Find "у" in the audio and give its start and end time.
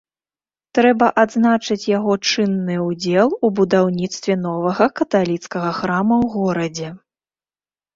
3.37-3.47